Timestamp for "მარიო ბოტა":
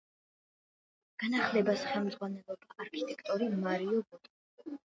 3.67-4.35